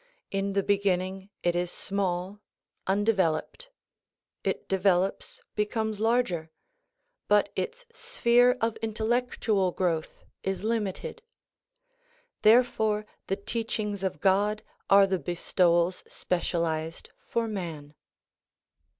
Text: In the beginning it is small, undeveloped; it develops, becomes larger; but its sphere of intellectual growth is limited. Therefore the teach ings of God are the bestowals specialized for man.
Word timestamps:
In 0.31 0.53
the 0.53 0.63
beginning 0.63 1.29
it 1.43 1.55
is 1.55 1.69
small, 1.71 2.39
undeveloped; 2.87 3.69
it 4.43 4.67
develops, 4.67 5.43
becomes 5.53 5.99
larger; 5.99 6.49
but 7.27 7.49
its 7.55 7.85
sphere 7.91 8.57
of 8.61 8.77
intellectual 8.77 9.71
growth 9.71 10.23
is 10.41 10.63
limited. 10.63 11.21
Therefore 12.41 13.05
the 13.27 13.35
teach 13.37 13.79
ings 13.79 14.01
of 14.03 14.19
God 14.21 14.63
are 14.89 15.05
the 15.05 15.19
bestowals 15.19 16.03
specialized 16.07 17.11
for 17.19 17.47
man. 17.47 17.93